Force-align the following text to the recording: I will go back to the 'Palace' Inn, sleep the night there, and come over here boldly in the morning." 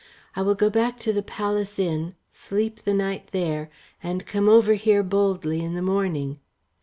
I 0.35 0.41
will 0.41 0.55
go 0.55 0.71
back 0.71 0.97
to 1.01 1.13
the 1.13 1.21
'Palace' 1.21 1.77
Inn, 1.77 2.15
sleep 2.31 2.79
the 2.85 2.93
night 2.95 3.29
there, 3.33 3.69
and 4.01 4.25
come 4.25 4.49
over 4.49 4.73
here 4.73 5.03
boldly 5.03 5.63
in 5.63 5.75
the 5.75 5.81
morning." 5.83 6.39